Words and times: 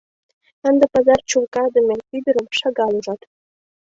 Ынде 0.69 0.85
пазар 0.93 1.19
чулкадыме 1.29 1.95
ӱдырым 2.17 2.47
шагал 2.59 2.91
ужат. 2.97 3.21